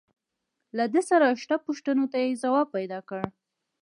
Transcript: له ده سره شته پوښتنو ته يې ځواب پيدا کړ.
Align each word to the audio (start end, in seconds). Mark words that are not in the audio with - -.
له 0.77 0.83
ده 0.93 1.01
سره 1.09 1.27
شته 1.41 1.55
پوښتنو 1.67 2.05
ته 2.11 2.17
يې 2.23 2.39
ځواب 2.43 2.67
پيدا 2.75 2.99
کړ. 3.09 3.21